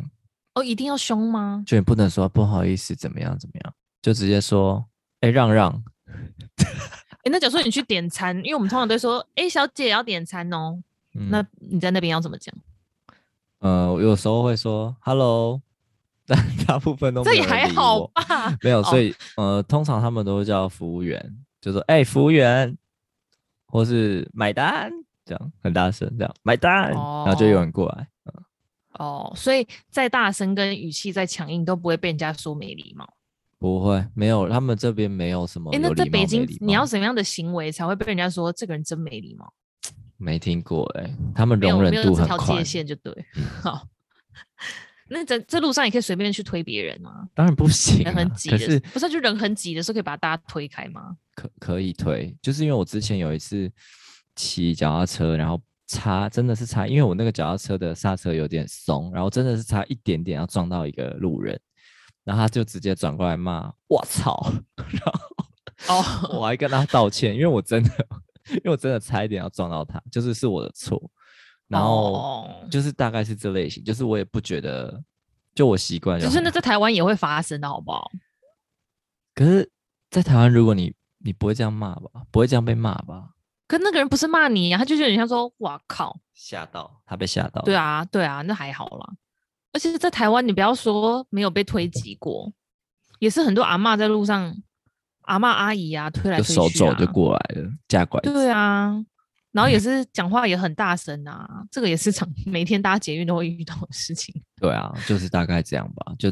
[0.56, 1.64] 哦，一定要凶吗？
[1.66, 4.86] 就你不能说不好意思，怎么样怎么样，就直接说，
[5.20, 5.84] 哎，让让。
[7.24, 10.82] 哎，那假如说你去点餐，因为我们通常都说，哎，小姐要点餐哦。
[11.14, 12.56] 嗯、那你在那边要怎么讲？
[13.60, 15.62] 呃，我有时候会说，Hello。
[16.26, 21.20] 但大部分都这也还好吧，没有，所以、哦、呃，通常他们都会叫服务员，
[21.60, 22.78] 就说：“哎、欸，服务员，
[23.68, 24.92] 或是买单，
[25.26, 28.08] 这样很大声，这样买单，哦、然后就有人过来。
[28.26, 28.44] 嗯”
[29.00, 33.12] 哦，所以再大声跟语气再强硬都不会被人家说没礼貌，
[33.58, 35.72] 不会，没有，他们这边没有什么。
[35.74, 39.52] 哎，那在北京，你要什么样的行为才会被人家说这个人真没礼貌？
[40.18, 43.26] 没听过哎、欸，他们容忍度很宽，界限就对，
[43.62, 43.88] 好。
[45.13, 47.28] 那在在路上也可以随便去推别人吗？
[47.36, 51.17] 当然不行、啊，人很挤的，可是不是就人很挤的时候可以把大家推开吗？
[51.36, 53.69] 可可以推，就是因为我之前有一次
[54.36, 61.60] 骑脚踏车，然后差真的是差，因为我那个脚踏车的刹车有点松，然后真的是差一点点要撞到一个路人，
[62.24, 68.08] 然后他就直接转过来骂我操， 然后哦，我还跟他道歉，因为我真的，
[68.50, 71.12] 因为我真的差一点要撞到他，就是是我的错。
[71.72, 75.02] 然后就是大概是这类型，就是我也不觉得，
[75.56, 76.20] 就我习惯。
[76.20, 78.12] 就是那在台湾也会发生的，好不好？
[79.34, 79.72] 可是，
[80.10, 83.30] 在台湾如果你你不会这样骂吧，不会这样被骂吧？
[83.68, 87.62] 可那个人不是骂你啊，他就是有点像说“哇靠”，吓到他被吓到。
[87.62, 89.14] 对啊，对啊，那还好啦。
[89.72, 92.52] 而且在台湾，你不要说没有被推挤过，
[93.20, 94.54] 也是很多阿嬷在路上，
[95.22, 98.34] 阿嬷阿姨啊推来推去啊，手肘就过来了，架拐子。
[98.34, 99.02] 对啊。
[99.52, 104.34] 然后也是讲话也很大声啊，嗯、这个也是常 每天搭捷运都会遇到的事情。
[104.60, 106.14] 对啊，就是大概这样吧。
[106.18, 106.32] 就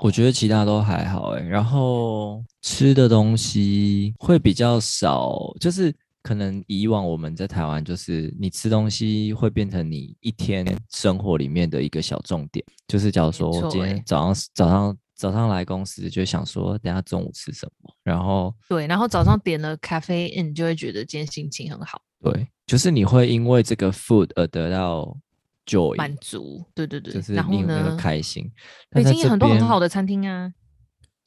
[0.00, 1.48] 我觉得其他都还好哎、欸。
[1.48, 12.64] 然后吃的东西会比较少，就是可能以往我们在台湾，就是你吃东西会变成你一天生活里面的一个小重点。
[12.86, 22.00] 就是假如说我今天早上早上早上来公司，就想说等下中午吃什么，然后对，然后早上点了咖啡，嗯，就会觉得今天心情很好。
[22.22, 25.16] 对，就是你会因为这个 food 而得到
[25.66, 28.48] joy 满足，对对对，就是你有那个开心。
[28.90, 30.52] 北京有很多很好的餐厅啊，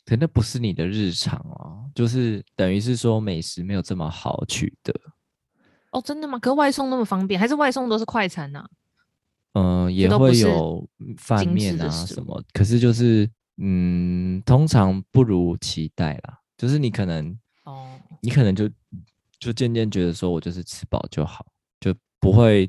[0.05, 4.93] 可那不是你的日常哦，就是等于是说美食没有这么好取得。
[5.91, 6.39] 哦，真的吗？
[6.39, 8.65] 可是外送那么方便，还是外送都是快餐呢？
[9.53, 16.39] 嗯，也会有饭面啊什么，可是就是嗯，通常不如期待啦。
[16.57, 17.85] 就是你可能哦，
[18.21, 18.69] 你可能就。
[19.45, 21.45] 就渐渐觉得说，我就是吃饱就好，
[21.79, 22.67] 就不会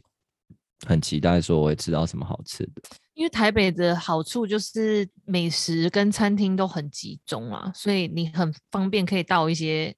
[0.87, 2.83] 很期待说我会吃到什么好吃的。
[3.15, 9.97] 因为台北的好处就是美食跟餐厅都很集中啊，所以你很方便可以到一些，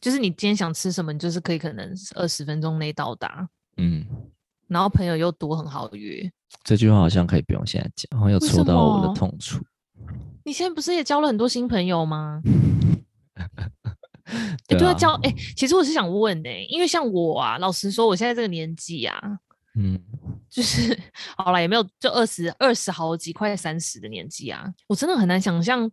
[0.00, 3.48] 就是你今天想吃什么，你就是可以可能二十分钟内到达。
[3.76, 4.06] 嗯，
[4.68, 6.30] 然后朋友又多，很好约。
[6.62, 9.60] 这句话好像可以不用现在讲，然后又戳到我的痛处。
[10.44, 12.40] 你现在不是也交了很多新朋友吗？
[14.68, 19.18] 哎，对啊，交哎，其实我是想问哎，因为像我啊，老实说，我现在这个年纪啊，
[19.74, 19.98] 嗯，
[20.50, 20.98] 就是
[21.36, 25.90] 好了，也没有就二十二十好几，快三十的年纪啊，我真的很难想象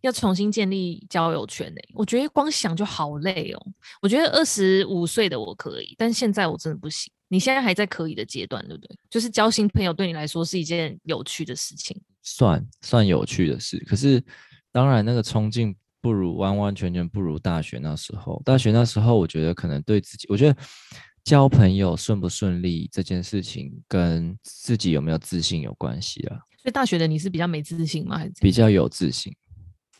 [0.00, 3.66] 要重新建立交友圈哎，我觉得光想就好累哦。
[4.02, 7.12] 我觉得二十五岁的我可以，但现在我真的不行。
[7.28, 8.96] 你现在还在可以的阶段，对不对？
[9.10, 13.78] 就是交新朋友对你来说是一件有趣的事情，算算有趣的事。
[13.86, 14.22] 可是
[14.72, 15.76] 当然那个冲劲。
[16.06, 18.40] 不如完完全全不如大学那时候。
[18.44, 20.56] 大学那时候，我觉得可能对自己，我觉得
[21.24, 26.38] 交朋友顺不顺利这件事情，跟自己有没有自信有关系啊。
[26.62, 28.18] 所以大学的你是比较没自信吗？
[28.18, 29.34] 还是比较有自信？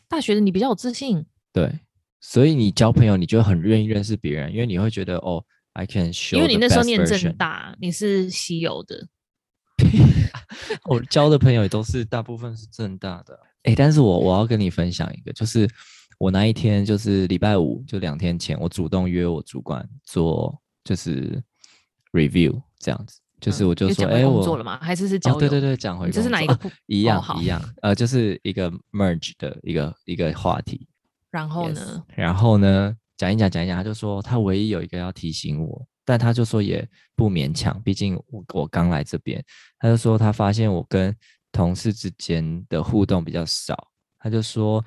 [0.07, 1.25] 大学的你比较有自信。
[1.51, 1.77] 对，
[2.21, 5.43] 所以你交朋友，你就很愿意认识别人，因为你会觉得哦
[5.73, 6.37] ，I can show。
[6.37, 9.05] 因为你那时候念正大，你是稀有的。
[10.87, 13.37] 我交的朋友也都是大部分是正大的。
[13.63, 15.69] 哎，但是我我要跟你分享一个，就是。
[16.17, 21.41] 我那一天就是礼拜五，就两天前，我主动约我主管做就是
[22.11, 24.79] review 这样子，就是我就说，哎、嗯，我做了吗？
[24.81, 25.39] 还是是讲、哦？
[25.39, 26.09] 对对对，讲回。
[26.09, 26.59] 这是哪一个、啊？
[26.87, 30.87] 一样、哦、一样，呃，就是一个 merge 的一个一个话题。
[31.29, 32.95] 然后呢？Yes, 然后呢？
[33.17, 39.43] 讲一讲讲一讲，他就说他唯一有一个要提醒我，但他就说也不勉强，毕竟我我刚来这边，
[39.79, 41.15] 他就说他发现我跟
[41.51, 43.87] 同事之间的互动比较少。
[44.19, 44.83] 他就说，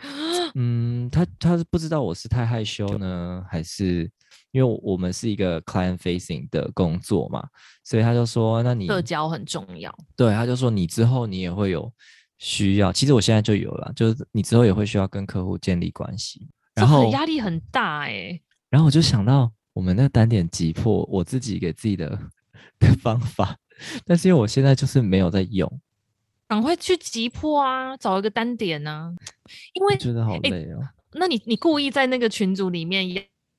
[0.54, 4.10] 嗯，他他是不知道我是太害羞呢，还是
[4.50, 7.46] 因为我们是一个 client facing 的工作嘛，
[7.84, 9.94] 所以他就说，那你社交很重要。
[10.16, 11.92] 对，他就说你之后你也会有
[12.38, 18.42] 需要，其实我现在就有了，就是你之后也会需要跟客户建立关系，然后压力很大哎、欸。
[18.68, 22.08] 然后我就想到我们那个单点击破，我自己给自己的
[22.80, 23.56] 的方法，
[24.04, 25.80] 但是因为我现在就是没有在用。
[26.50, 27.96] 赶快去急迫啊！
[27.96, 29.08] 找一个单点啊！
[29.74, 30.80] 因为觉得好累哦。
[31.12, 33.08] 那你你故意在那个群组里面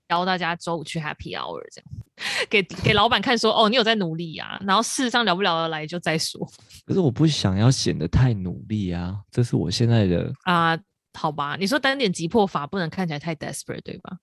[0.09, 4.61] 邀大家周五去 Happy Hour 这样，给给老板看说哦，你有在努力啊。
[4.67, 6.45] 然后事实上聊不聊得来就再说。
[6.85, 10.77] 可是我不想要显得太努力啊，这是我现在的啊。
[11.17, 14.17] 好吧，你说单点急迫法不能看起来太 desperate 对吧？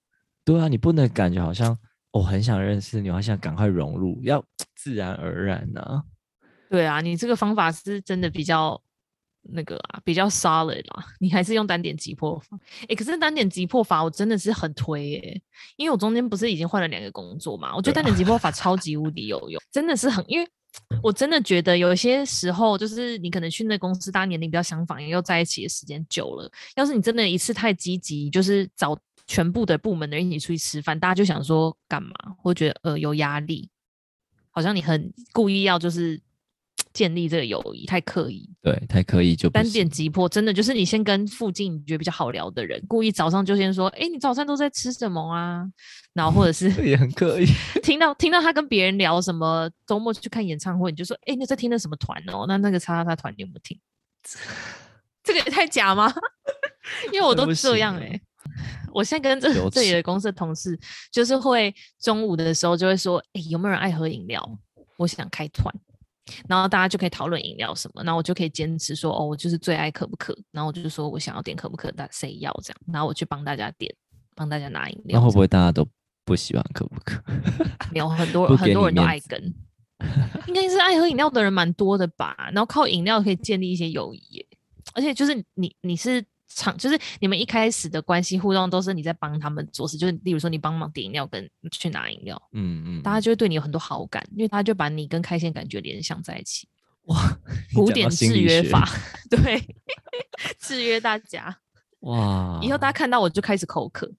[0.45, 1.75] 对啊，你不能感觉好像
[2.13, 4.45] 我、哦、很想认识你，好想赶快融入，要
[4.77, 6.03] 自然而然呢、啊。
[6.71, 8.81] 对啊，你这个方法是真的比较
[9.51, 11.07] 那个啊，比较 solid 啦。
[11.19, 12.59] 你还是用单点击破法。
[12.89, 15.43] 哎，可是单点击破法我真的是很推耶，
[15.77, 20.47] 因为我中间不是已经换了两个工作嘛，我觉得单点击破法超级无敌有用，真的是很，因为
[21.03, 33.71] 我真的觉得有些时候就是你可能去那公司，大家年龄比较相仿，又在一起的时间久了，要是你真的一次太积极，就是找全部的部门的人一起出去吃饭，大家就想说干嘛，会觉得呃有压力，
[34.51, 36.21] 好像你很故意要就是。
[36.99, 45.65] 建立这个友谊太刻意，对，太刻意就单点急迫，真的就是你先跟附近你觉得比较好聊的人，故意早上就先说，哎、欸，你早餐都在吃什么啊？
[46.13, 47.47] 然后或者是 也很刻意，
[47.85, 52.47] 听到听到他跟别人聊什么周末去看演唱会，你就说，哎、欸，你在听的什么团哦？
[52.49, 53.79] 那那个叉叉叉团你有没有听？
[55.23, 56.13] 这个也太假吗？
[57.13, 58.21] 因为我都这样哎、欸，
[58.93, 60.77] 我现在跟这这里的公司的同事，
[61.13, 64.59] 就是会中午的时候就会说，哎、欸，有没有人爱喝饮料？
[64.97, 65.73] 我想开团。
[66.49, 73.95] 然后大家就可以讨论饮料什么，然后我就可以坚持说，哦，我就是最爱可不可，然后我就是说我想要点可不可，但谁要这样，然后我去帮大家点，
[74.35, 75.21] 帮大家拿饮料。
[75.21, 75.87] 那会不会大家都
[76.25, 77.23] 不喜欢可不可？
[77.93, 79.43] 没有很多很多人都爱跟，
[80.47, 82.37] 应该是爱喝饮料的人蛮多的吧。
[82.53, 84.45] 然后靠饮料可以建立一些友谊，
[84.95, 86.25] 而且就是你你是。
[86.49, 96.69] 场就是你们一开始的关系互动都是你在帮他们做事，就是例如说你帮忙点饮料跟去拿饮料，嗯嗯，大家就会对你有很多好感，因为他就把你跟开心感觉联想在一起。
[97.05, 97.17] 哇，
[97.75, 98.89] 古典制约法，
[99.31, 99.63] 对，
[100.59, 101.59] 制约大家。
[102.01, 104.11] 哇，以后大家看到我就开始口渴。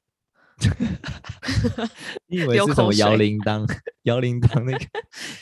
[2.27, 3.65] 你以为是什么摇铃铛？
[4.03, 4.85] 摇铃铛那个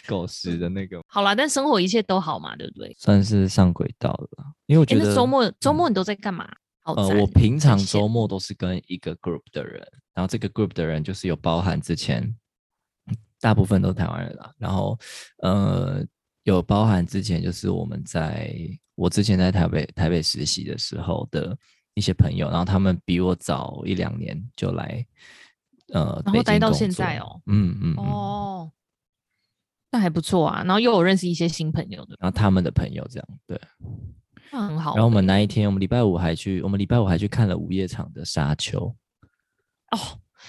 [0.07, 1.01] 狗食的那个？
[1.07, 2.95] 好啦，但生活一切都好嘛，对不对？
[2.99, 6.47] 算是上轨道了，因为我觉得周末周末你都在干嘛？
[6.87, 8.27] 嗯呃，我平常周末。
[8.27, 9.81] 都是跟一个 group 的人，
[10.13, 12.35] 然后这个 group 的人就是有包含之前
[13.39, 14.99] 大部分都是台湾人啦，然后
[15.43, 16.03] 呃
[16.43, 18.53] 有包含之前就是我们在
[18.95, 21.57] 我之前在台北台北实习的时候的
[21.93, 25.05] 一些朋友，然后他们比我早一两年就来
[25.93, 28.71] 呃，然后待到现在哦，嗯嗯哦，
[29.89, 33.57] 那还不错啊，然后又有认识一些新朋友的，然后他们的朋友这样对。
[34.51, 34.95] 那很好。
[34.95, 38.79] 然后我们那一天，我们礼拜五还去，我们礼拜五还去看了午夜场的沙丘。
[39.91, 39.97] 哦，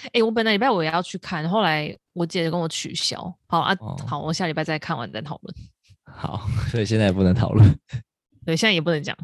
[0.05, 3.33] 哎、欸，我本来礼拜五也要去看，后来我姐姐跟我取消。
[3.47, 5.55] 好啊，哦、好，我下礼拜再看完再讨论。
[6.03, 7.79] 好，所以现在也不能讨论。
[8.45, 9.15] 对，现在也不能讲。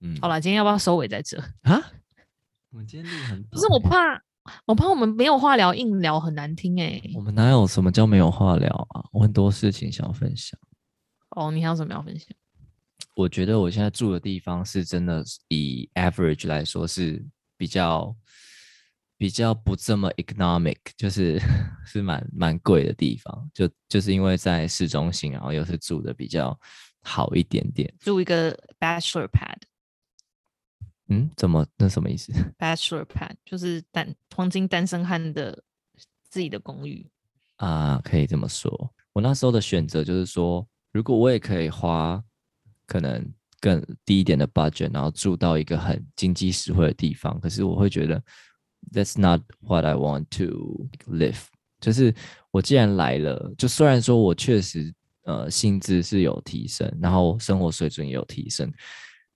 [0.00, 1.80] 嗯，好了，今天要不要收尾在这啊？
[2.72, 4.20] 我们今天录很，不是我怕，
[4.64, 7.12] 我怕我们没有话聊，硬聊很难听哎、欸。
[7.14, 9.04] 我们哪有什么叫没有话聊啊？
[9.12, 10.58] 我很多事情想要分享。
[11.30, 12.28] 哦，你还有什么要分享？
[13.14, 17.22] 我觉得我现在住的地方是真的以 average 来说是
[17.58, 18.16] 比较
[19.18, 21.38] 比较不这么 economic，就是
[21.84, 26.58] 是蛮蛮贵的地方，就就是因为在市中心，然后又是住的比较
[27.02, 27.92] 好一点点。
[28.00, 29.58] 住一个 bachelor pad，
[31.08, 35.62] 嗯，怎么那什么意思？bachelor pad 就是单黄金单身汉的
[36.30, 37.06] 自己的公寓
[37.56, 38.94] 啊，可以这么说。
[39.12, 42.24] 我那时候的选择就是说，如果我也可以花。
[42.86, 43.24] 可能
[43.60, 47.40] 更低一点的 budget，然后住到一个很经济实惠的地方。
[47.40, 48.22] 可是我会觉得
[48.92, 51.38] ，That's not what I want to live。
[51.80, 52.14] 就是
[52.50, 58.72] 我既然来了，就虽然说我确实呃薪资是有提升，然后生活水准也有提升，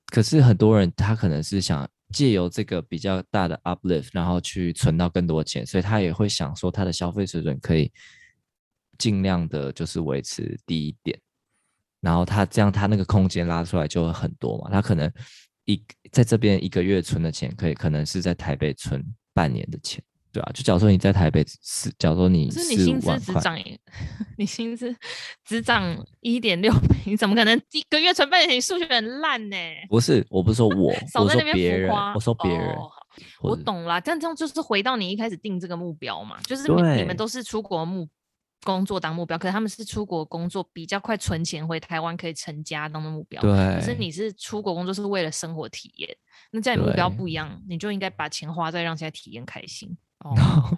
[0.07, 7.91] 可是很多人他可能是想借由这个比较大的 uplift，然后去存到更多钱，所以他也会想说他的消费水准可以
[8.97, 11.19] 尽量的就是维持低一点。
[12.07, 14.71] 然后他这样，他那个空间拉出来就会很多嘛。
[14.71, 15.11] 他可能
[15.65, 15.83] 一
[16.13, 19.05] 在这边一个月存的钱，可以可能是在台北存
[19.35, 20.01] 半年的钱，
[20.31, 23.59] 对啊，就假如说你在台北是，假如说你是 你薪资只涨，
[24.39, 24.95] 你薪资
[25.45, 25.83] 只涨
[26.21, 28.57] 一点六倍， 你怎么可能一个月存半年？
[28.57, 29.57] 你数学很烂呢？
[29.89, 32.69] 不是，我不是说我， 少在那边别人，我说别人。
[32.77, 32.89] 哦、
[33.43, 38.07] 我懂了，但这样就是回到你一开始定这个目标嘛，就是你，你们都是出国目
[38.67, 43.51] 工作当目标，可是他们是出国工作比较快存钱回台湾可以成家当的目标，对。
[43.77, 46.17] 可是你是出国工作是为了生活体验，
[46.51, 49.97] 那这样目标不一样，你就应该把钱花在让现在体验开心。
[50.25, 50.77] 哦，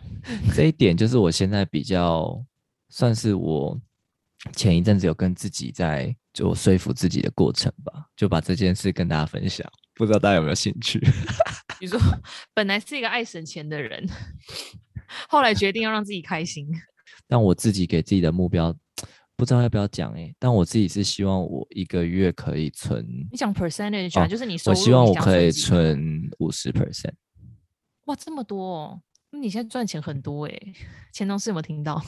[0.55, 2.45] 这一点就是我现在比较
[2.91, 3.81] 算是我
[4.53, 11.01] 前一阵子有跟自己在就说服自己的过程吧，就把这件事跟大家分享，不知道大家有没有兴趣？
[11.81, 12.01] 比如说，
[12.53, 14.07] 本来是一个爱省钱的人，
[15.29, 16.69] 后来决定要让自己开心。
[17.29, 18.75] 但我自己给自己的目标，
[19.37, 27.13] 不知道要不要讲哎、欸，但我自己是希望我一个月可以存，你讲 percentage 啊，哦、就是你收入，我希望我可以存五十 percent。
[28.07, 29.03] 哇，这么多哦！
[29.31, 30.75] 那你现在赚钱很多哎、欸，
[31.13, 32.03] 钱同事有没有听到？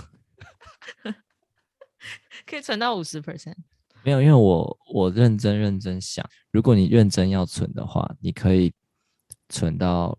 [2.46, 3.54] 可以存到五十 percent？
[4.02, 8.72] 没有，因为我我认真认真想，如果你认真要存的话，你可以
[9.50, 10.18] 存到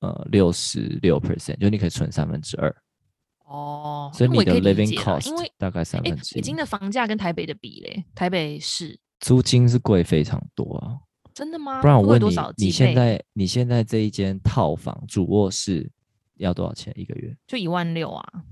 [0.00, 2.74] 呃六十六 percent，就你可以存三分之二。
[3.46, 6.40] 哦，所以你的 living cost 因为大概三分之一。
[6.40, 10.98] 北京的房价跟台北的比嘞，台北是租金是贵非常多啊。
[11.32, 11.80] 真的吗？
[11.80, 15.88] 不然我问你，你现在你现在这一间套房主卧室
[16.38, 17.36] 要多少钱一个月？
[17.46, 18.42] 就一万六啊。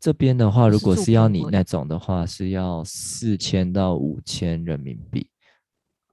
[0.00, 5.28] 这边的话，如果是要你那种的话，是要四千到五千人民币。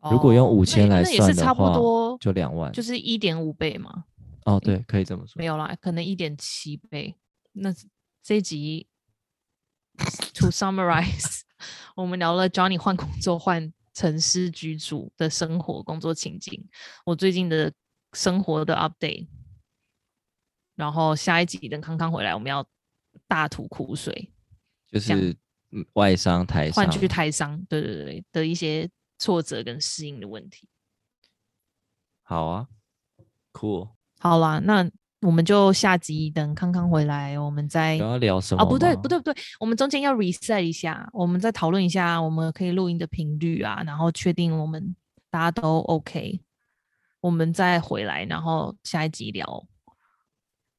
[0.02, 4.04] 哦、如果用五千来算的话，差不多就两万，就是一点五倍嘛。
[4.46, 5.34] 哦，对，可以这么说。
[5.40, 7.16] 没有啦，可能一点七倍。
[7.54, 7.74] 那。
[8.28, 8.86] 这一集
[10.34, 11.44] ，to summarize，
[11.96, 16.68] 我们聊了 Johnny 换工作、换城市居住的生活、工作情境，
[17.06, 17.72] 我最近的
[18.12, 19.30] 生活的 update，
[20.76, 22.68] 然后下一集等康康回来，我们要
[23.30, 24.30] 大吐苦水，
[24.90, 25.34] 就是
[25.94, 30.68] 外商台商换去台商，对对对的一些挫折跟适应的问题。
[32.24, 32.68] 好啊
[33.54, 34.92] ，cool，好啦，那。
[35.22, 38.62] 我们就下集等康康回来，我们再要聊什么？
[38.62, 44.96] 哦，不对，不对，不对，我们中间要 reset 一下，我们再讨论一下我们可以录音的频率啊，然后确定我们
[45.32, 46.40] 大家都 OK，
[47.20, 49.66] 我们再回来，然后下一集聊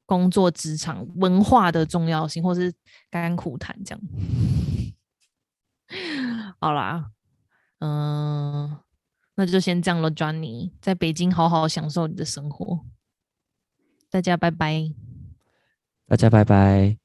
[0.05, 2.73] 工作职场文化的重要性，或是
[3.11, 4.01] 甘苦谈这样。
[6.61, 7.11] 好啦，
[7.79, 8.77] 嗯，
[9.35, 12.85] 那就先这样了，Johnny，在北京好好享受你的生活。
[14.11, 14.93] 大家拜拜，
[16.07, 16.98] 大家拜拜。